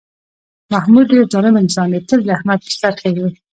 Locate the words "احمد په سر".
2.37-2.93